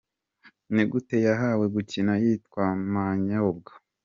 Ni 0.73 0.83
gute 0.91 1.15
yahawe 1.27 1.65
gukina 1.75 2.13
yitwa 2.23 2.63
Manyobwa?. 2.93 3.71